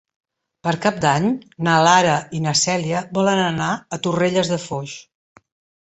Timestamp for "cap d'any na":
0.85-1.75